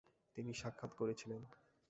[0.37, 1.41] তিনি সাক্ষাৎ করেছিলেন।